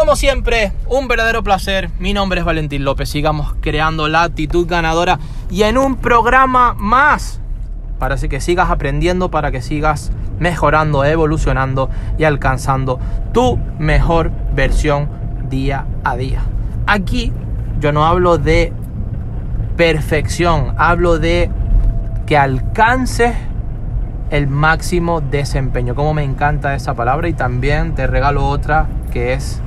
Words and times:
Como 0.00 0.16
siempre, 0.16 0.72
un 0.88 1.08
verdadero 1.08 1.42
placer. 1.42 1.90
Mi 1.98 2.14
nombre 2.14 2.40
es 2.40 2.46
Valentín 2.46 2.84
López. 2.84 3.10
Sigamos 3.10 3.54
creando 3.60 4.08
la 4.08 4.22
actitud 4.22 4.66
ganadora 4.66 5.18
y 5.50 5.64
en 5.64 5.76
un 5.76 5.96
programa 5.96 6.72
más 6.72 7.38
para 7.98 8.16
que 8.16 8.40
sigas 8.40 8.70
aprendiendo, 8.70 9.30
para 9.30 9.52
que 9.52 9.60
sigas 9.60 10.10
mejorando, 10.38 11.04
evolucionando 11.04 11.90
y 12.16 12.24
alcanzando 12.24 12.98
tu 13.34 13.58
mejor 13.78 14.32
versión 14.54 15.10
día 15.50 15.84
a 16.02 16.16
día. 16.16 16.44
Aquí 16.86 17.30
yo 17.78 17.92
no 17.92 18.06
hablo 18.06 18.38
de 18.38 18.72
perfección, 19.76 20.72
hablo 20.78 21.18
de 21.18 21.50
que 22.24 22.38
alcances 22.38 23.34
el 24.30 24.46
máximo 24.46 25.20
desempeño. 25.20 25.94
Como 25.94 26.14
me 26.14 26.24
encanta 26.24 26.74
esa 26.74 26.94
palabra 26.94 27.28
y 27.28 27.34
también 27.34 27.94
te 27.94 28.06
regalo 28.06 28.48
otra 28.48 28.86
que 29.12 29.34
es 29.34 29.60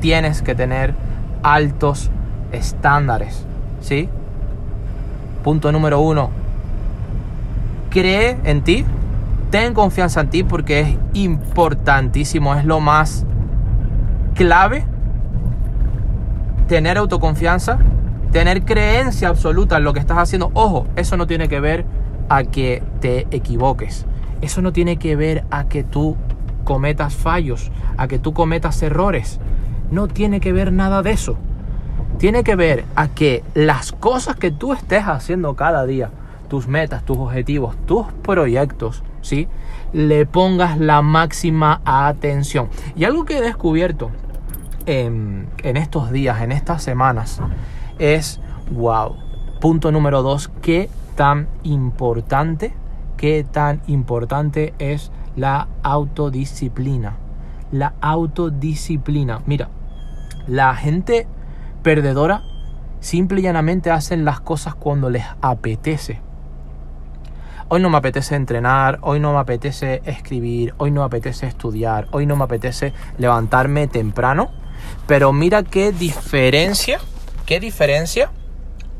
tienes 0.00 0.42
que 0.42 0.54
tener 0.54 0.94
altos 1.42 2.10
estándares. 2.52 3.44
¿Sí? 3.80 4.08
Punto 5.42 5.72
número 5.72 6.00
uno. 6.00 6.30
Cree 7.90 8.38
en 8.44 8.62
ti. 8.62 8.84
Ten 9.50 9.72
confianza 9.72 10.20
en 10.20 10.30
ti 10.30 10.42
porque 10.42 10.80
es 10.80 10.96
importantísimo. 11.14 12.54
Es 12.54 12.64
lo 12.64 12.80
más 12.80 13.24
clave. 14.34 14.84
Tener 16.66 16.98
autoconfianza. 16.98 17.78
Tener 18.32 18.64
creencia 18.64 19.28
absoluta 19.28 19.78
en 19.78 19.84
lo 19.84 19.92
que 19.94 20.00
estás 20.00 20.18
haciendo. 20.18 20.50
Ojo, 20.52 20.86
eso 20.96 21.16
no 21.16 21.26
tiene 21.26 21.48
que 21.48 21.60
ver 21.60 21.86
a 22.28 22.44
que 22.44 22.82
te 23.00 23.26
equivoques. 23.30 24.04
Eso 24.42 24.60
no 24.60 24.72
tiene 24.72 24.98
que 24.98 25.16
ver 25.16 25.44
a 25.50 25.64
que 25.64 25.82
tú 25.82 26.16
cometas 26.68 27.14
fallos, 27.14 27.72
a 27.96 28.08
que 28.08 28.18
tú 28.18 28.34
cometas 28.34 28.82
errores. 28.82 29.40
No 29.90 30.06
tiene 30.06 30.38
que 30.38 30.52
ver 30.52 30.70
nada 30.70 31.00
de 31.00 31.12
eso. 31.12 31.38
Tiene 32.18 32.44
que 32.44 32.56
ver 32.56 32.84
a 32.94 33.08
que 33.08 33.42
las 33.54 33.92
cosas 33.92 34.36
que 34.36 34.50
tú 34.50 34.74
estés 34.74 35.04
haciendo 35.04 35.56
cada 35.56 35.86
día, 35.86 36.10
tus 36.50 36.68
metas, 36.68 37.04
tus 37.04 37.16
objetivos, 37.16 37.74
tus 37.86 38.04
proyectos, 38.22 39.02
¿sí? 39.22 39.48
Le 39.94 40.26
pongas 40.26 40.76
la 40.76 41.00
máxima 41.00 41.80
atención. 41.86 42.68
Y 42.94 43.04
algo 43.04 43.24
que 43.24 43.38
he 43.38 43.40
descubierto 43.40 44.10
en, 44.84 45.48
en 45.62 45.78
estos 45.78 46.10
días, 46.10 46.42
en 46.42 46.52
estas 46.52 46.82
semanas, 46.82 47.40
es, 47.98 48.42
wow, 48.72 49.16
punto 49.58 49.90
número 49.90 50.20
dos, 50.20 50.50
qué 50.60 50.90
tan 51.14 51.48
importante, 51.62 52.74
qué 53.16 53.42
tan 53.50 53.80
importante 53.86 54.74
es 54.78 55.10
la 55.38 55.68
autodisciplina. 55.82 57.16
La 57.70 57.94
autodisciplina. 58.00 59.40
Mira, 59.46 59.68
la 60.46 60.74
gente 60.74 61.26
perdedora 61.82 62.42
simple 63.00 63.40
y 63.40 63.44
llanamente 63.44 63.90
hacen 63.90 64.24
las 64.24 64.40
cosas 64.40 64.74
cuando 64.74 65.10
les 65.10 65.24
apetece. 65.40 66.20
Hoy 67.68 67.82
no 67.82 67.90
me 67.90 67.98
apetece 67.98 68.34
entrenar, 68.34 68.98
hoy 69.02 69.20
no 69.20 69.32
me 69.34 69.38
apetece 69.38 70.00
escribir, 70.06 70.74
hoy 70.78 70.90
no 70.90 71.02
me 71.02 71.06
apetece 71.06 71.46
estudiar, 71.46 72.08
hoy 72.12 72.24
no 72.24 72.34
me 72.34 72.44
apetece 72.44 72.94
levantarme 73.18 73.86
temprano. 73.86 74.50
Pero 75.06 75.32
mira 75.32 75.62
qué 75.62 75.92
diferencia, 75.92 76.98
qué 77.44 77.60
diferencia 77.60 78.30